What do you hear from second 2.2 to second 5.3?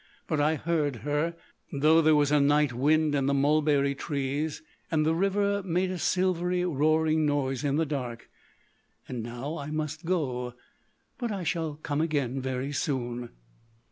a night wind in the mulberry trees, and the